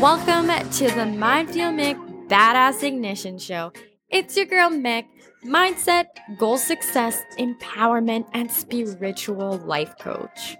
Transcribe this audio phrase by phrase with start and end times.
[0.00, 3.70] Welcome to the Mindfuel Mick Badass Ignition Show.
[4.08, 5.04] It's your girl Mick,
[5.44, 6.06] mindset,
[6.38, 10.56] goal success, empowerment, and spiritual life coach.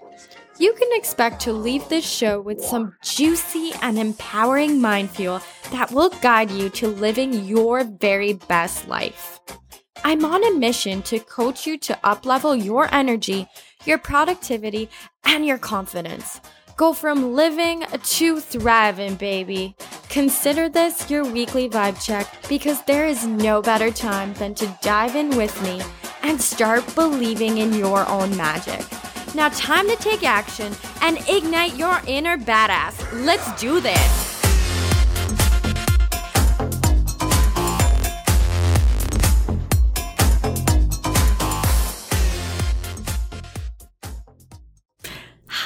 [0.59, 5.41] You can expect to leave this show with some juicy and empowering mind fuel
[5.73, 9.41] that will guide you to living your very best life.
[10.05, 13.49] I'm on a mission to coach you to uplevel your energy,
[13.87, 14.91] your productivity,
[15.25, 16.43] and your confidence.
[16.81, 19.75] Go from living to thriving, baby.
[20.09, 25.15] Consider this your weekly vibe check because there is no better time than to dive
[25.15, 25.83] in with me
[26.23, 28.83] and start believing in your own magic.
[29.35, 33.27] Now, time to take action and ignite your inner badass.
[33.27, 34.30] Let's do this.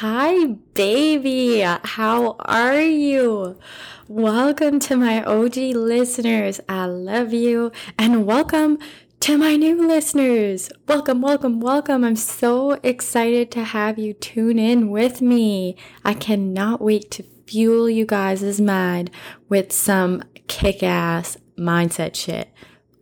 [0.06, 0.44] Hi,
[0.74, 1.60] baby.
[1.60, 3.58] How are you?
[4.06, 6.60] Welcome to my OG listeners.
[6.68, 7.72] I love you.
[7.98, 8.78] And welcome
[9.20, 10.70] to my new listeners.
[10.86, 12.04] Welcome, welcome, welcome.
[12.04, 15.74] I'm so excited to have you tune in with me.
[16.04, 19.10] I cannot wait to fuel you guys' mind
[19.48, 22.52] with some kick ass mindset shit.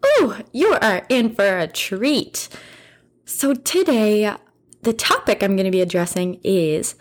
[0.06, 2.48] Ooh, you are in for a treat.
[3.24, 4.36] So today,
[4.82, 6.96] the topic I'm going to be addressing is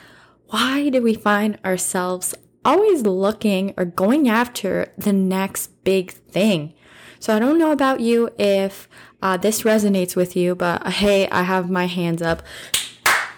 [0.47, 6.73] why do we find ourselves always looking or going after the next big thing?
[7.19, 8.87] So I don't know about you if
[9.21, 12.43] uh, this resonates with you, but uh, hey, I have my hands up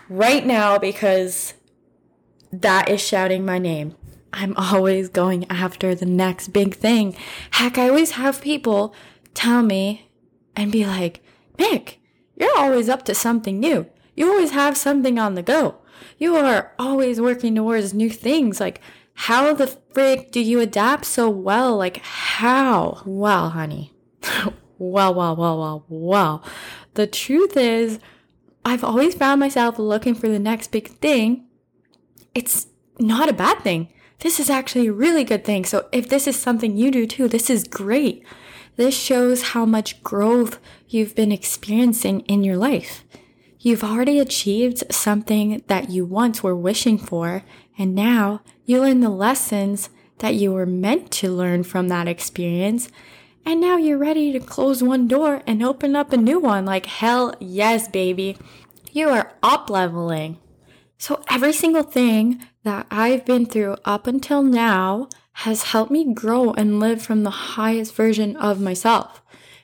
[0.09, 1.53] right now because
[2.51, 3.95] that is shouting my name.
[4.33, 7.15] I'm always going after the next big thing.
[7.51, 8.95] Heck, I always have people
[9.33, 10.09] tell me
[10.55, 11.23] and be like,
[11.57, 11.97] Mick,
[12.35, 13.87] you're always up to something new.
[14.15, 15.79] You always have something on the go.
[16.17, 18.59] You are always working towards new things.
[18.59, 18.81] Like,
[19.13, 21.77] how the frick do you adapt so well?
[21.77, 23.01] Like, how?
[23.05, 23.93] Well, honey.
[24.77, 26.43] well, well, well, well, well.
[26.95, 27.99] The truth is,
[28.65, 31.45] I've always found myself looking for the next big thing.
[32.33, 32.67] It's
[32.99, 33.93] not a bad thing.
[34.19, 35.65] This is actually a really good thing.
[35.65, 38.23] So, if this is something you do too, this is great.
[38.75, 43.03] This shows how much growth you've been experiencing in your life.
[43.63, 47.45] You've already achieved something that you once were wishing for,
[47.77, 52.89] and now you learn the lessons that you were meant to learn from that experience.
[53.45, 56.65] And now you're ready to close one door and open up a new one.
[56.65, 58.37] Like, hell yes, baby.
[58.91, 60.39] You are up leveling.
[60.97, 65.07] So, every single thing that I've been through up until now
[65.47, 69.21] has helped me grow and live from the highest version of myself.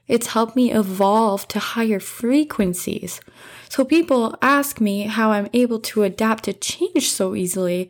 [0.08, 3.20] It's helped me evolve to higher frequencies.
[3.70, 7.90] So people ask me how I'm able to adapt to change so easily.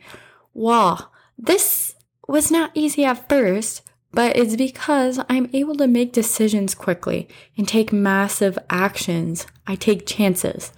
[0.52, 1.94] Well, this
[2.28, 3.82] was not easy at first,
[4.12, 9.46] but it's because I'm able to make decisions quickly and take massive actions.
[9.66, 10.70] I take chances.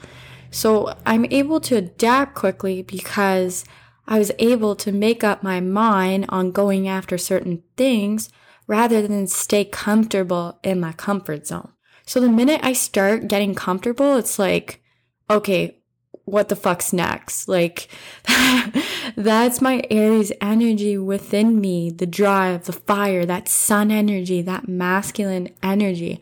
[0.52, 3.64] So I'm able to adapt quickly because
[4.06, 8.28] I was able to make up my mind on going after certain things
[8.69, 11.72] rather than stay comfortable in my comfort zone.
[12.06, 14.81] So the minute I start getting comfortable, it's like,
[15.30, 15.82] okay,
[16.24, 17.48] what the fuck's next?
[17.48, 17.88] Like,
[19.16, 25.48] that's my Aries energy within me, the drive, the fire, that sun energy, that masculine
[25.62, 26.20] energy.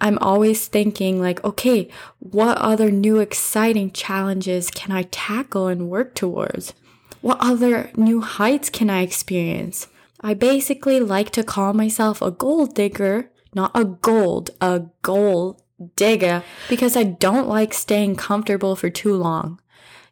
[0.00, 1.88] I'm always thinking, like, okay,
[2.18, 6.74] what other new exciting challenges can I tackle and work towards?
[7.20, 9.88] What other new heights can I experience?
[10.20, 15.61] I basically like to call myself a gold digger, not a gold, a goal
[15.96, 19.60] digger, because I don't like staying comfortable for too long.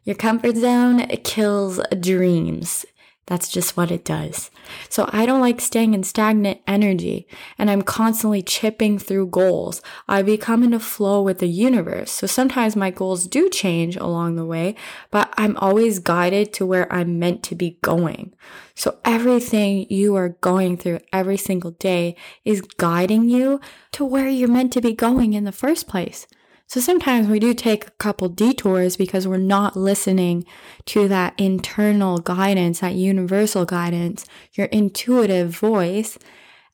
[0.03, 2.85] Your comfort zone kills dreams.
[3.31, 4.51] That's just what it does.
[4.89, 9.81] So I don't like staying in stagnant energy and I'm constantly chipping through goals.
[10.05, 12.11] I become in a flow with the universe.
[12.11, 14.75] So sometimes my goals do change along the way,
[15.11, 18.33] but I'm always guided to where I'm meant to be going.
[18.75, 23.61] So everything you are going through every single day is guiding you
[23.93, 26.27] to where you're meant to be going in the first place.
[26.71, 30.45] So sometimes we do take a couple detours because we're not listening
[30.85, 36.17] to that internal guidance, that universal guidance, your intuitive voice.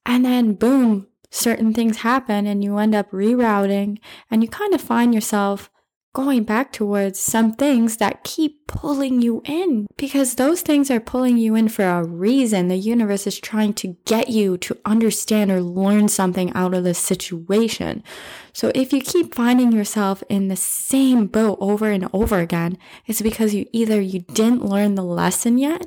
[0.06, 3.98] And then boom, certain things happen and you end up rerouting
[4.30, 5.72] and you kind of find yourself
[6.18, 11.38] going back towards some things that keep pulling you in because those things are pulling
[11.38, 12.70] you in for a reason.
[12.70, 16.96] The universe is trying to get you to understand or learn something out of the
[16.96, 18.04] situation.
[18.52, 23.22] So if you keep finding yourself in the same boat over and over again, it's
[23.22, 25.86] because you either you didn't learn the lesson yet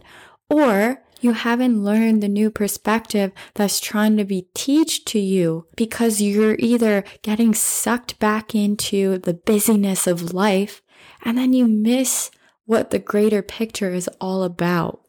[0.48, 6.22] or You haven't learned the new perspective that's trying to be teach to you because
[6.22, 10.80] you're either getting sucked back into the busyness of life
[11.22, 12.30] and then you miss
[12.64, 15.02] what the greater picture is all about.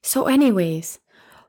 [0.00, 0.98] So anyways,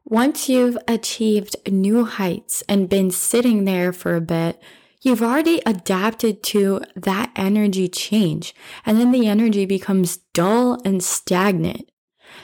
[0.04, 4.62] once you've achieved new heights and been sitting there for a bit,
[5.02, 8.54] you've already adapted to that energy change.
[8.86, 11.90] And then the energy becomes dull and stagnant.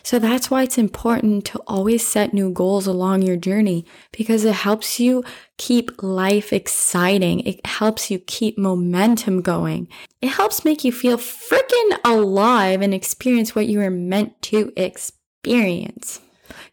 [0.03, 4.55] So that's why it's important to always set new goals along your journey because it
[4.55, 5.23] helps you
[5.57, 7.41] keep life exciting.
[7.41, 9.87] It helps you keep momentum going.
[10.21, 16.21] It helps make you feel freaking alive and experience what you were meant to experience.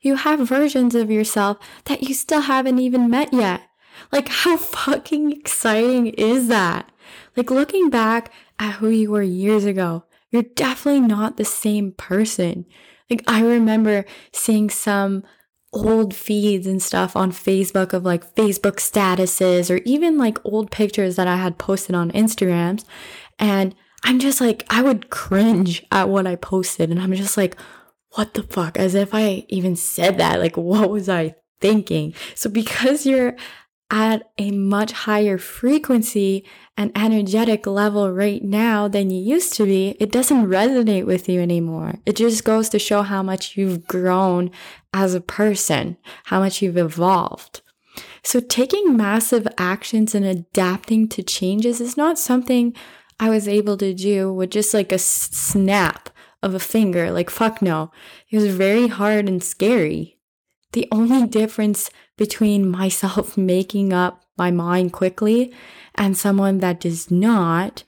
[0.01, 3.63] You have versions of yourself that you still haven't even met yet.
[4.13, 6.91] Like, how fucking exciting is that?
[7.37, 12.67] Like, looking back at who you were years ago, you're definitely not the same person.
[13.11, 15.25] Like, I remember seeing some
[15.73, 21.17] old feeds and stuff on Facebook of like Facebook statuses or even like old pictures
[21.17, 22.85] that I had posted on Instagrams.
[23.39, 23.75] And
[24.05, 26.91] I'm just like, I would cringe at what I posted.
[26.91, 27.57] And I'm just like,
[28.11, 28.79] what the fuck?
[28.79, 30.41] As if I even said that.
[30.41, 32.15] Like, what was I thinking?
[32.35, 33.37] So because you're
[33.91, 36.45] at a much higher frequency
[36.77, 41.41] and energetic level right now than you used to be, it doesn't resonate with you
[41.41, 41.95] anymore.
[42.05, 44.51] It just goes to show how much you've grown
[44.93, 47.63] as a person, how much you've evolved.
[48.23, 52.75] So taking massive actions and adapting to changes is not something
[53.21, 56.11] I was able to do with just like a snap
[56.43, 57.11] of a finger.
[57.11, 57.93] Like, fuck no.
[58.31, 60.16] It was very hard and scary.
[60.77, 61.89] The only difference
[62.19, 65.55] between myself making up my mind quickly
[65.95, 67.83] and someone that does not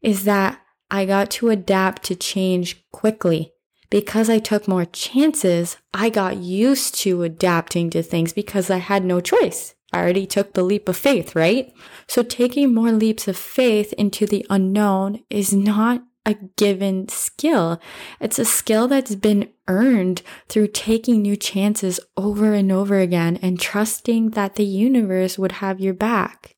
[0.00, 0.58] is that
[0.90, 3.52] I got to adapt to change quickly.
[3.90, 9.04] Because I took more chances, I got used to adapting to things because I had
[9.04, 9.74] no choice.
[9.92, 11.70] I already took the leap of faith, right?
[12.06, 17.80] So taking more leaps of faith into the unknown is not a given skill.
[18.20, 23.58] It's a skill that's been earned through taking new chances over and over again and
[23.58, 26.56] trusting that the universe would have your back.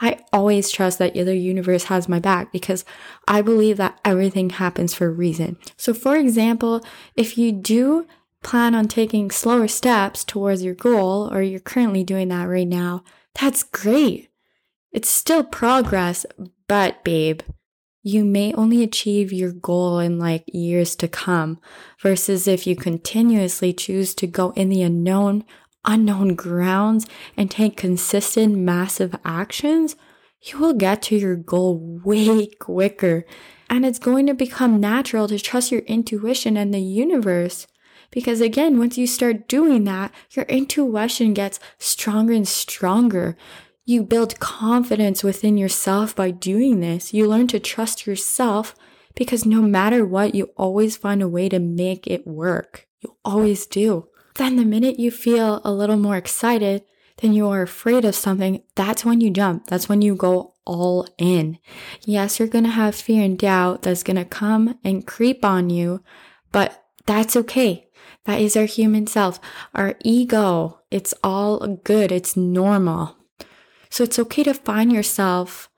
[0.00, 2.84] I always trust that the universe has my back because
[3.28, 5.58] I believe that everything happens for a reason.
[5.76, 6.82] So, for example,
[7.16, 8.06] if you do
[8.42, 13.04] plan on taking slower steps towards your goal, or you're currently doing that right now,
[13.38, 14.30] that's great.
[14.92, 16.24] It's still progress,
[16.66, 17.42] but babe,
[18.02, 21.60] you may only achieve your goal in like years to come
[22.00, 25.44] versus if you continuously choose to go in the unknown,
[25.84, 27.06] unknown grounds
[27.36, 29.96] and take consistent massive actions,
[30.42, 33.26] you will get to your goal way quicker.
[33.68, 37.66] And it's going to become natural to trust your intuition and the universe.
[38.10, 43.36] Because again, once you start doing that, your intuition gets stronger and stronger.
[43.84, 47.12] You build confidence within yourself by doing this.
[47.12, 48.74] You learn to trust yourself
[49.14, 52.86] because no matter what, you always find a way to make it work.
[53.00, 54.08] You always do.
[54.36, 56.84] Then the minute you feel a little more excited
[57.18, 59.66] than you are afraid of something, that's when you jump.
[59.66, 61.58] That's when you go all in.
[62.02, 65.68] Yes, you're going to have fear and doubt that's going to come and creep on
[65.68, 66.02] you,
[66.52, 67.88] but that's okay.
[68.24, 69.40] That is our human self.
[69.74, 72.12] Our ego, it's all good.
[72.12, 73.16] It's normal.
[73.90, 75.68] So it's okay to find yourself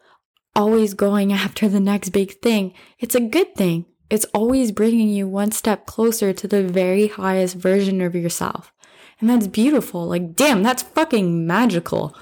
[0.54, 2.74] always going after the next big thing.
[2.98, 3.86] It's a good thing.
[4.10, 8.72] It's always bringing you one step closer to the very highest version of yourself.
[9.18, 10.06] And that's beautiful.
[10.06, 12.14] Like, damn, that's fucking magical.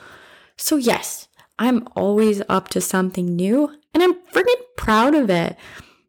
[0.57, 1.29] So, yes,
[1.59, 5.57] I'm always up to something new and I'm freaking proud of it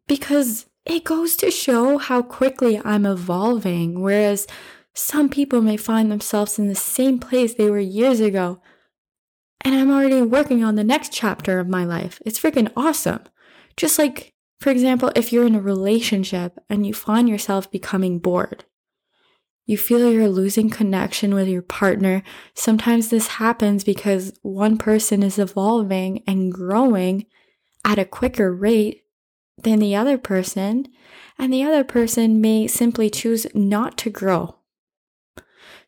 [0.06, 4.00] because it goes to show how quickly I'm evolving.
[4.00, 4.46] Whereas
[4.94, 8.60] some people may find themselves in the same place they were years ago
[9.62, 12.20] and I'm already working on the next chapter of my life.
[12.26, 13.20] It's freaking awesome.
[13.76, 18.64] Just like, for example, if you're in a relationship and you find yourself becoming bored,
[19.64, 22.22] you feel you're losing connection with your partner.
[22.54, 27.26] Sometimes this happens because one person is evolving and growing
[27.84, 29.04] at a quicker rate
[29.62, 30.86] than the other person,
[31.38, 34.56] and the other person may simply choose not to grow.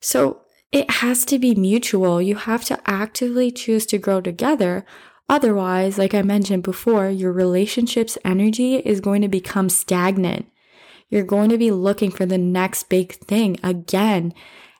[0.00, 0.42] So
[0.74, 2.20] it has to be mutual.
[2.20, 4.84] You have to actively choose to grow together.
[5.28, 10.50] Otherwise, like I mentioned before, your relationship's energy is going to become stagnant.
[11.08, 14.34] You're going to be looking for the next big thing again,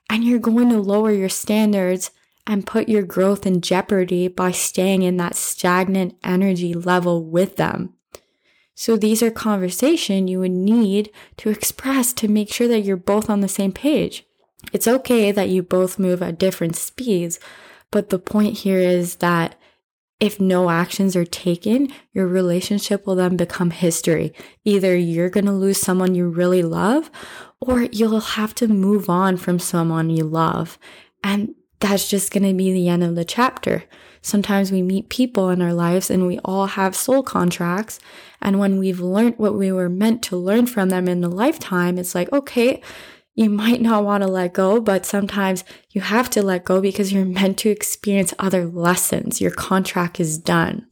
[0.09, 2.11] and you're going to lower your standards
[2.45, 7.93] and put your growth in jeopardy by staying in that stagnant energy level with them.
[8.75, 13.29] So these are conversation you would need to express to make sure that you're both
[13.29, 14.24] on the same page.
[14.73, 17.39] It's okay that you both move at different speeds,
[17.91, 19.55] but the point here is that
[20.19, 24.33] if no actions are taken, your relationship will then become history.
[24.63, 27.11] Either you're going to lose someone you really love,
[27.59, 30.79] or you'll have to move on from someone you love.
[31.23, 33.83] And that's just going to be the end of the chapter.
[34.21, 37.99] Sometimes we meet people in our lives and we all have soul contracts.
[38.41, 41.97] And when we've learned what we were meant to learn from them in the lifetime,
[41.97, 42.81] it's like, okay,
[43.35, 47.11] you might not want to let go, but sometimes you have to let go because
[47.11, 49.41] you're meant to experience other lessons.
[49.41, 50.87] Your contract is done.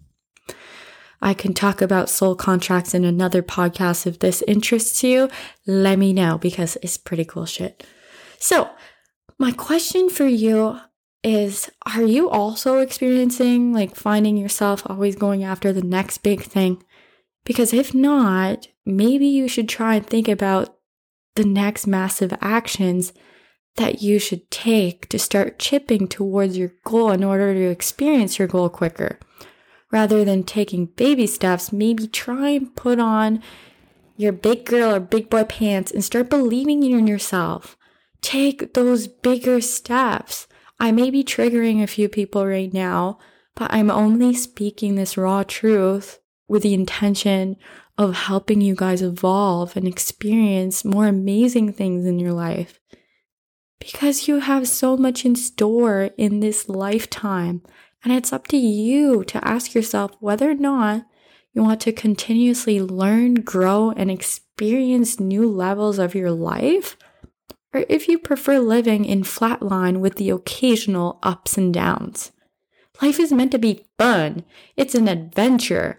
[1.21, 4.05] I can talk about soul contracts in another podcast.
[4.05, 5.29] If this interests you,
[5.65, 7.85] let me know because it's pretty cool shit.
[8.39, 8.69] So,
[9.39, 10.79] my question for you
[11.23, 16.83] is Are you also experiencing like finding yourself always going after the next big thing?
[17.45, 20.75] Because if not, maybe you should try and think about
[21.35, 23.13] the next massive actions
[23.75, 28.47] that you should take to start chipping towards your goal in order to experience your
[28.47, 29.19] goal quicker.
[29.91, 33.41] Rather than taking baby steps, maybe try and put on
[34.15, 37.77] your big girl or big boy pants and start believing in yourself.
[38.21, 40.47] Take those bigger steps.
[40.79, 43.19] I may be triggering a few people right now,
[43.55, 47.57] but I'm only speaking this raw truth with the intention
[47.97, 52.79] of helping you guys evolve and experience more amazing things in your life.
[53.79, 57.61] Because you have so much in store in this lifetime,
[58.03, 61.05] and it's up to you to ask yourself whether or not
[61.53, 66.97] you want to continuously learn, grow, and experience new levels of your life,
[67.73, 72.31] or if you prefer living in flatline with the occasional ups and downs.
[73.01, 74.43] Life is meant to be fun.
[74.77, 75.97] It's an adventure.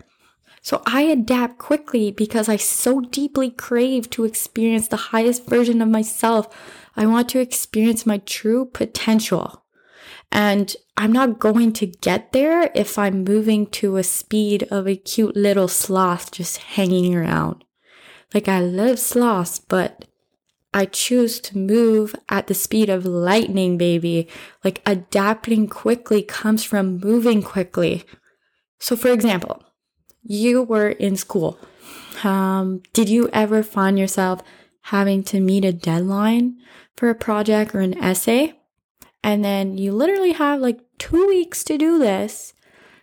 [0.64, 5.90] So I adapt quickly because I so deeply crave to experience the highest version of
[5.90, 6.48] myself.
[6.96, 9.62] I want to experience my true potential.
[10.32, 14.96] And I'm not going to get there if I'm moving to a speed of a
[14.96, 17.62] cute little sloth just hanging around.
[18.32, 20.06] Like I love sloths, but
[20.72, 24.28] I choose to move at the speed of lightning, baby.
[24.64, 28.04] Like adapting quickly comes from moving quickly.
[28.78, 29.63] So for example,
[30.24, 31.58] you were in school,
[32.22, 34.42] um, did you ever find yourself
[34.82, 36.58] having to meet a deadline
[36.96, 38.54] for a project or an essay?
[39.22, 42.52] And then you literally have like two weeks to do this,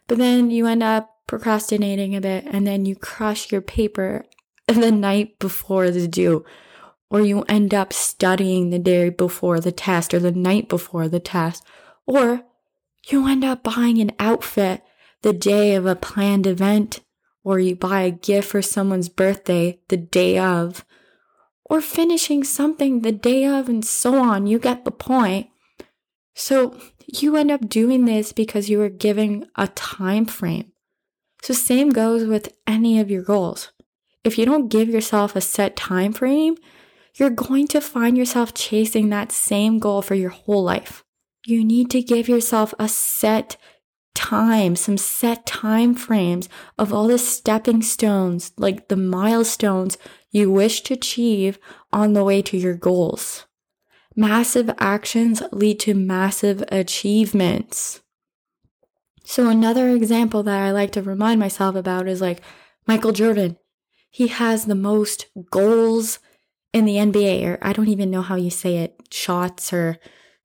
[0.07, 4.25] but then you end up procrastinating a bit and then you crush your paper
[4.67, 6.45] the night before the due.
[7.09, 11.19] Or you end up studying the day before the test or the night before the
[11.19, 11.63] test.
[12.05, 12.43] Or
[13.09, 14.81] you end up buying an outfit
[15.21, 17.01] the day of a planned event
[17.43, 20.85] or you buy a gift for someone's birthday the day of,
[21.65, 24.47] or finishing something the day of, and so on.
[24.47, 25.47] You get the point.
[26.33, 30.71] So you end up doing this because you are giving a time frame.
[31.41, 33.71] So same goes with any of your goals.
[34.23, 36.55] If you don't give yourself a set time frame,
[37.15, 41.03] you're going to find yourself chasing that same goal for your whole life.
[41.45, 43.57] You need to give yourself a set
[44.13, 49.97] time, some set time frames of all the stepping stones, like the milestones
[50.31, 51.59] you wish to achieve
[51.91, 53.45] on the way to your goals.
[54.15, 58.01] Massive actions lead to massive achievements.
[59.23, 62.41] So, another example that I like to remind myself about is like
[62.87, 63.57] Michael Jordan.
[64.09, 66.19] He has the most goals
[66.73, 69.99] in the NBA, or I don't even know how you say it, shots or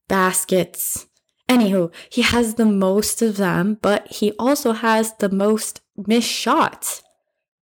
[0.08, 1.05] baskets
[1.48, 7.02] Anywho, he has the most of them, but he also has the most missed shots.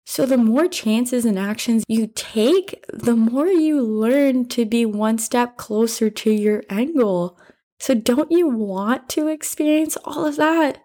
[0.05, 5.19] So, the more chances and actions you take, the more you learn to be one
[5.19, 7.37] step closer to your end goal.
[7.79, 10.83] So, don't you want to experience all of that?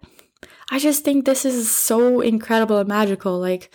[0.71, 3.39] I just think this is so incredible and magical.
[3.39, 3.75] Like,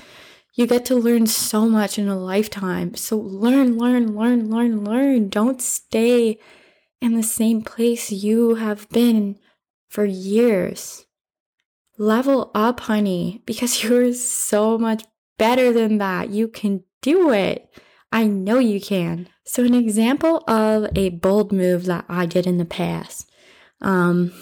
[0.53, 2.93] you get to learn so much in a lifetime.
[2.93, 5.29] So, learn, learn, learn, learn, learn.
[5.29, 6.37] Don't stay
[7.01, 9.37] in the same place you have been
[9.89, 11.05] for years.
[11.97, 15.03] Level up, honey, because you're so much
[15.37, 16.29] better than that.
[16.29, 17.69] You can do it.
[18.11, 19.29] I know you can.
[19.45, 23.29] So, an example of a bold move that I did in the past.
[23.81, 24.33] Um,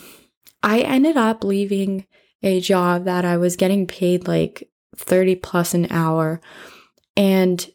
[0.63, 2.05] I ended up leaving
[2.43, 6.41] a job that I was getting paid like 30 plus an hour,
[7.15, 7.69] and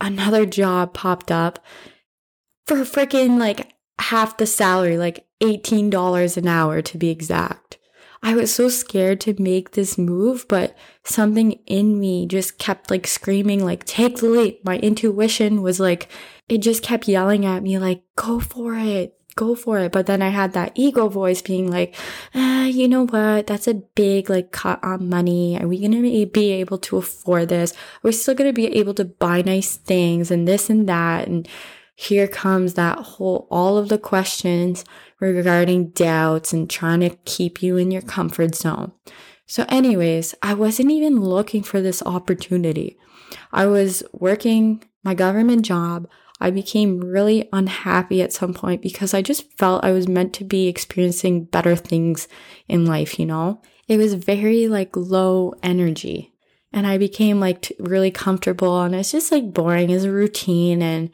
[0.00, 1.64] another job popped up
[2.66, 3.72] for freaking like
[4.02, 7.78] half the salary, like $18 an hour to be exact.
[8.24, 13.06] I was so scared to make this move, but something in me just kept like
[13.06, 14.64] screaming, like, take the leap.
[14.64, 16.08] My intuition was like,
[16.48, 19.90] it just kept yelling at me, like, go for it, go for it.
[19.90, 21.96] But then I had that ego voice being like,
[22.34, 23.48] ah, you know what?
[23.48, 25.58] That's a big like cut on money.
[25.60, 27.72] Are we going to be able to afford this?
[27.72, 31.26] Are we still going to be able to buy nice things and this and that?
[31.26, 31.48] And
[32.02, 34.84] here comes that whole, all of the questions
[35.20, 38.92] regarding doubts and trying to keep you in your comfort zone.
[39.46, 42.98] So, anyways, I wasn't even looking for this opportunity.
[43.52, 46.08] I was working my government job.
[46.40, 50.44] I became really unhappy at some point because I just felt I was meant to
[50.44, 52.26] be experiencing better things
[52.66, 53.62] in life, you know?
[53.86, 56.32] It was very like low energy.
[56.72, 61.10] And I became like really comfortable and it's just like boring as a routine and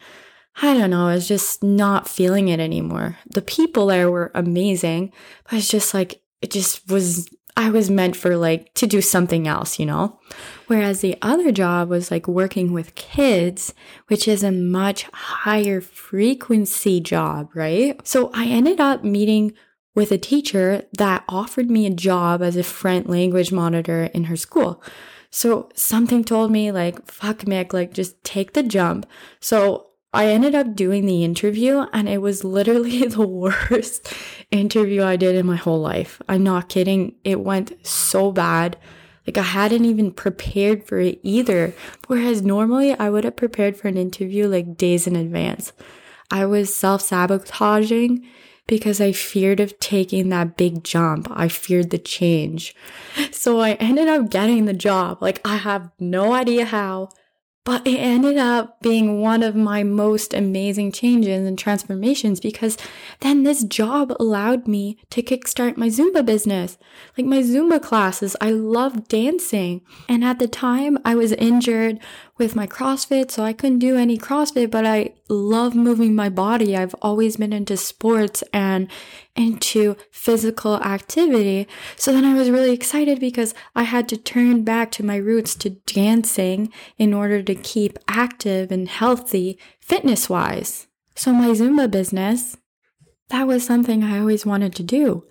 [0.61, 3.17] I don't know, I was just not feeling it anymore.
[3.29, 5.13] The people there were amazing,
[5.45, 9.47] but it's just like, it just was, I was meant for like to do something
[9.47, 10.19] else, you know?
[10.67, 13.73] Whereas the other job was like working with kids,
[14.09, 18.05] which is a much higher frequency job, right?
[18.07, 19.55] So I ended up meeting
[19.95, 24.37] with a teacher that offered me a job as a French language monitor in her
[24.37, 24.83] school.
[25.31, 29.07] So something told me like, fuck Mick, like just take the jump.
[29.41, 34.13] So I ended up doing the interview and it was literally the worst
[34.51, 36.23] interview I did in my whole life.
[36.29, 37.15] I'm not kidding.
[37.25, 38.79] It went so bad.
[39.27, 41.75] Like I hadn't even prepared for it either.
[42.07, 45.73] Whereas normally I would have prepared for an interview like days in advance.
[46.31, 48.27] I was self sabotaging
[48.67, 51.29] because I feared of taking that big jump.
[51.31, 52.75] I feared the change.
[53.31, 55.19] So I ended up getting the job.
[55.21, 57.11] Like I have no idea how.
[57.69, 62.79] But it ended up being one of my most amazing changes and transformations because
[63.21, 66.79] then this job allowed me to kickstart my Zumba business.
[67.19, 69.83] Like my Zumba classes, I love dancing.
[70.09, 71.99] And at the time, I was injured
[72.39, 76.77] with my CrossFit, so I couldn't do any CrossFit, but I love moving my body.
[76.77, 78.89] I've always been into sports and
[79.35, 81.67] into physical activity.
[81.97, 85.55] So then I was really excited because I had to turn back to my roots
[85.57, 90.87] to dancing in order to keep active and healthy fitness wise.
[91.15, 92.57] So my Zumba business,
[93.31, 95.25] that was something I always wanted to do,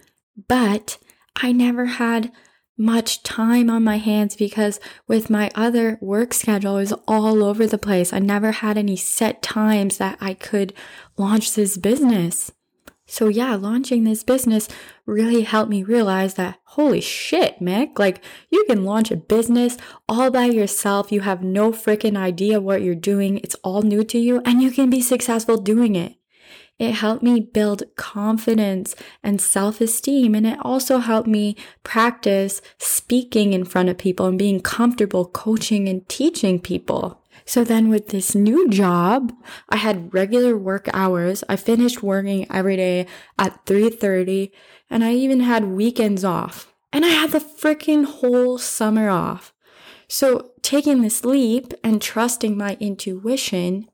[0.47, 0.97] but
[1.41, 2.31] I never had
[2.77, 7.77] much time on my hands because with my other work schedule was all over the
[7.77, 8.13] place.
[8.13, 10.73] I never had any set times that I could
[11.17, 12.51] launch this business.
[13.09, 14.67] So yeah, launching this business
[15.05, 19.77] really helped me realize that holy shit, Mick, like you can launch a business
[20.09, 21.11] all by yourself.
[21.11, 23.37] You have no freaking idea what you're doing.
[23.37, 26.16] It's all new to you and you can be successful doing it.
[26.79, 30.35] It helped me build confidence and self esteem.
[30.35, 35.89] And it also helped me practice speaking in front of people and being comfortable coaching
[35.89, 37.23] and teaching people.
[37.45, 39.33] So then with this new job,
[39.69, 41.43] I had regular work hours.
[41.49, 43.07] I finished working every day
[43.39, 44.51] at 3:30
[44.89, 46.73] and I even had weekends off.
[46.93, 49.53] And I had the freaking whole summer off.
[50.07, 53.87] So taking this leap and trusting my intuition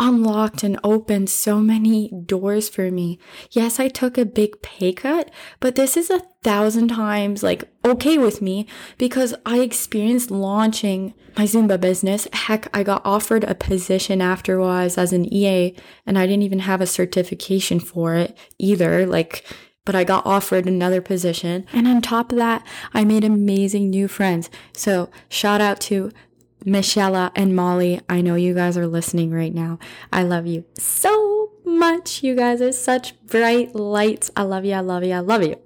[0.00, 3.18] unlocked and opened so many doors for me.
[3.50, 5.30] Yes, I took a big pay cut,
[5.60, 11.44] but this is a thousand times like okay with me because I experienced launching my
[11.44, 12.28] Zumba business.
[12.32, 15.74] Heck, I got offered a position afterwards as an EA
[16.06, 19.06] and I didn't even have a certification for it either.
[19.06, 19.44] Like,
[19.84, 21.66] but I got offered another position.
[21.72, 24.50] And on top of that, I made amazing new friends.
[24.74, 26.12] So shout out to
[26.64, 29.78] Michelle and Molly, I know you guys are listening right now.
[30.12, 32.22] I love you so much.
[32.22, 34.30] You guys are such bright lights.
[34.36, 34.74] I love you.
[34.74, 35.12] I love you.
[35.12, 35.56] I love you.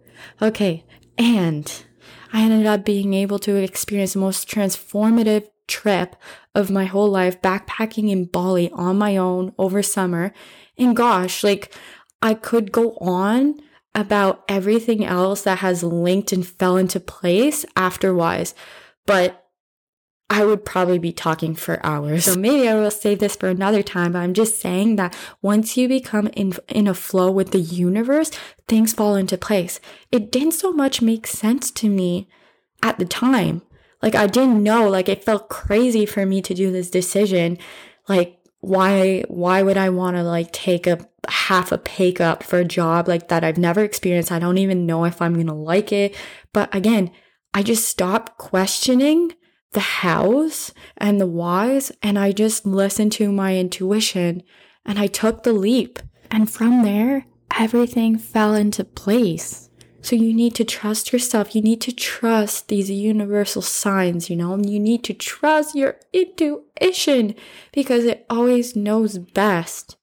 [0.41, 0.85] Okay.
[1.19, 1.85] And
[2.33, 6.17] I ended up being able to experience the most transformative trip
[6.55, 10.33] of my whole life backpacking in Bali on my own over summer.
[10.77, 11.75] And gosh, like
[12.21, 13.61] I could go on
[13.95, 18.55] about everything else that has linked and fell into place afterwise.
[19.07, 19.42] But
[20.33, 22.25] I would probably be talking for hours.
[22.25, 25.77] So maybe I will save this for another time, but I'm just saying that once
[25.77, 28.31] you become in, in a flow with the universe,
[28.67, 29.79] things fall into place.
[30.11, 32.31] It didn't so much make sense to me
[32.83, 33.61] at the time.
[34.01, 37.59] Like I didn't know, like it felt crazy for me to do this decision.
[38.09, 42.59] Like why, why would I want to like take a half a pay cut for
[42.59, 44.33] a job like that I've never experienced?
[44.33, 46.17] I don't even know if I'm going to like it.
[46.55, 47.11] But again,
[47.53, 49.33] I just stopped questioning
[49.73, 54.43] the hows and the whys, and I just listened to my intuition
[54.85, 55.99] and I took the leap.
[56.31, 57.27] And from there,
[57.59, 59.71] everything fell into place.
[60.01, 61.55] So you need to trust yourself.
[61.55, 67.35] You need to trust these universal signs, you know, you need to trust your intuition
[67.73, 69.97] because it always knows best.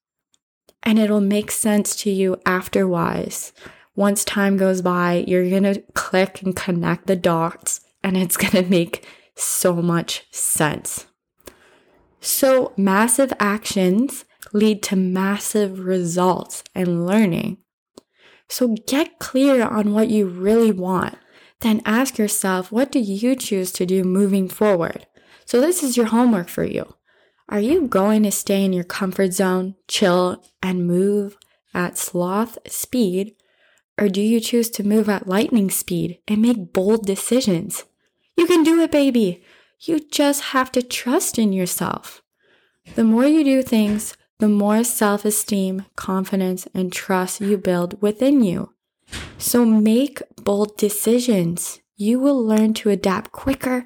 [0.82, 3.52] And it'll make sense to you afterwise.
[3.94, 8.52] Once time goes by, you're going to click and connect the dots and it's going
[8.64, 9.06] to make
[9.42, 11.06] so much sense.
[12.20, 17.58] So massive actions lead to massive results and learning.
[18.48, 21.16] So get clear on what you really want.
[21.60, 25.06] Then ask yourself, what do you choose to do moving forward?
[25.44, 26.94] So this is your homework for you.
[27.48, 31.36] Are you going to stay in your comfort zone, chill, and move
[31.74, 33.34] at sloth speed?
[33.98, 37.84] Or do you choose to move at lightning speed and make bold decisions?
[38.40, 39.44] You can do it, baby.
[39.80, 42.22] You just have to trust in yourself.
[42.94, 48.42] The more you do things, the more self esteem, confidence, and trust you build within
[48.42, 48.72] you.
[49.36, 51.80] So make bold decisions.
[51.96, 53.84] You will learn to adapt quicker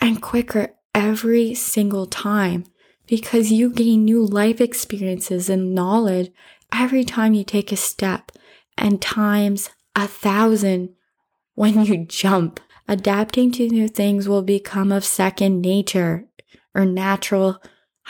[0.00, 2.66] and quicker every single time
[3.08, 6.30] because you gain new life experiences and knowledge
[6.72, 8.30] every time you take a step
[8.76, 10.94] and times a thousand
[11.56, 12.60] when you jump.
[12.88, 16.24] Adapting to new things will become of second nature
[16.74, 17.60] or natural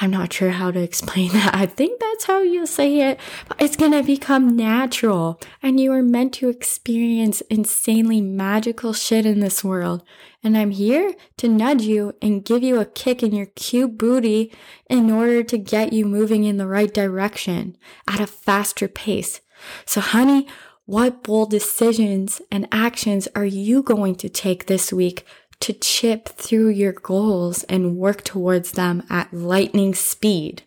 [0.00, 1.54] I'm not sure how to explain that.
[1.54, 3.20] I think that's how you say it.
[3.48, 9.26] But it's going to become natural and you are meant to experience insanely magical shit
[9.26, 10.02] in this world.
[10.42, 14.52] And I'm here to nudge you and give you a kick in your cute booty
[14.88, 19.40] in order to get you moving in the right direction at a faster pace.
[19.84, 20.46] So honey,
[20.88, 25.22] what bold decisions and actions are you going to take this week
[25.60, 30.62] to chip through your goals and work towards them at lightning speed.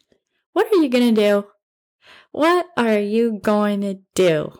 [0.53, 1.47] What are you going to do?
[2.31, 4.59] What are you going to do?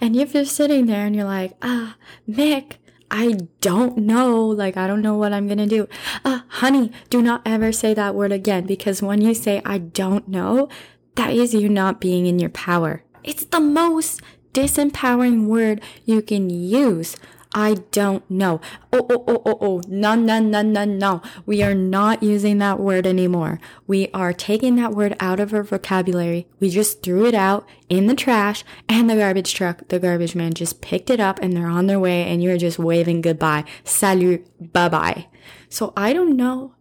[0.00, 1.96] And if you're sitting there and you're like, ah,
[2.28, 2.74] Mick,
[3.10, 4.46] I don't know.
[4.46, 5.88] Like, I don't know what I'm going to do.
[6.24, 10.28] Uh, honey, do not ever say that word again because when you say, I don't
[10.28, 10.68] know,
[11.16, 13.02] that is you not being in your power.
[13.24, 17.16] It's the most disempowering word you can use.
[17.52, 18.60] I don't know.
[18.92, 21.20] Oh, oh, oh, oh, oh, no, no, no, no, no.
[21.46, 23.58] We are not using that word anymore.
[23.88, 26.46] We are taking that word out of our vocabulary.
[26.60, 30.54] We just threw it out in the trash and the garbage truck, the garbage man
[30.54, 33.64] just picked it up and they're on their way and you're just waving goodbye.
[33.82, 35.26] Salut, bye bye.
[35.68, 36.74] So I don't know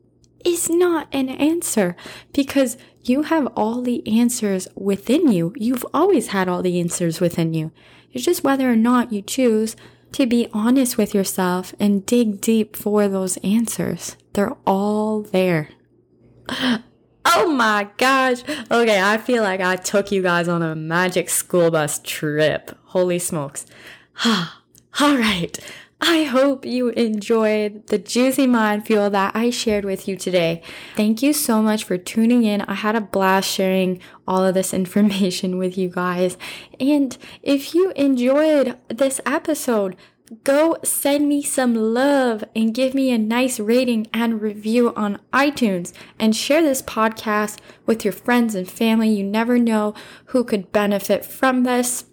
[0.45, 1.95] is not an answer
[2.34, 5.54] because you have all the answers within you.
[5.58, 7.71] You've always had all the answers within you.
[8.12, 9.75] It's just whether or not you choose
[10.13, 14.17] to be honest with yourself and dig deep for those answers.
[14.34, 15.69] They're all there.
[17.32, 18.39] Oh my gosh.
[18.71, 22.75] Okay, I feel like I took you guys on a magic school bus trip.
[22.86, 23.67] Holy smokes.
[24.25, 24.47] All
[24.99, 25.60] right.
[26.01, 30.62] I hope you enjoyed the juicy mind fuel that I shared with you today.
[30.95, 32.62] Thank you so much for tuning in.
[32.62, 36.38] I had a blast sharing all of this information with you guys.
[36.79, 39.97] And if you enjoyed this episode,
[40.43, 45.91] go send me some love and give me a nice rating and review on iTunes
[46.17, 49.09] and share this podcast with your friends and family.
[49.09, 49.93] You never know
[50.27, 52.05] who could benefit from this.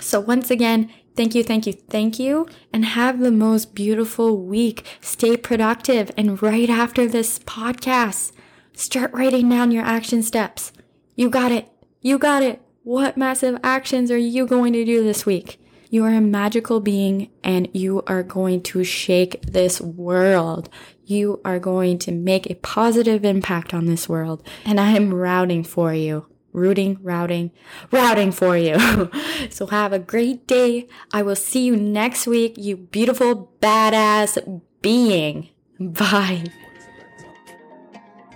[0.00, 4.86] So once again, Thank you, thank you, thank you, and have the most beautiful week.
[5.00, 6.10] Stay productive.
[6.16, 8.32] And right after this podcast,
[8.72, 10.72] start writing down your action steps.
[11.14, 11.68] You got it.
[12.00, 12.62] You got it.
[12.82, 15.60] What massive actions are you going to do this week?
[15.90, 20.70] You are a magical being and you are going to shake this world.
[21.04, 24.42] You are going to make a positive impact on this world.
[24.64, 27.50] And I am routing for you rooting, routing,
[27.90, 29.10] routing for you.
[29.50, 30.88] so have a great day.
[31.12, 35.48] I will see you next week, you beautiful, badass being.
[35.78, 36.44] Bye.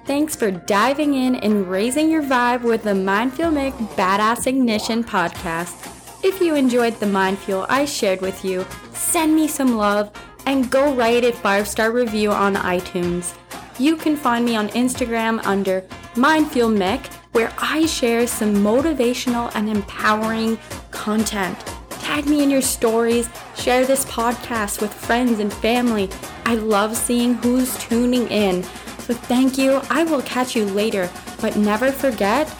[0.07, 5.93] Thanks for diving in and raising your vibe with the Mindfuel Mick Badass Ignition podcast.
[6.25, 10.13] If you enjoyed the Mind Fuel I shared with you, send me some love
[10.47, 13.37] and go write a five star review on iTunes.
[13.79, 19.69] You can find me on Instagram under Mindful Mick where I share some motivational and
[19.69, 20.57] empowering
[20.91, 21.59] content.
[21.91, 26.09] Tag me in your stories, share this podcast with friends and family.
[26.47, 28.63] I love seeing who's tuning in.
[29.01, 29.83] So thank you.
[29.91, 31.11] I will catch you later,
[31.43, 32.51] but never forget,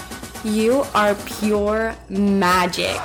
[0.45, 3.01] you are pure magic.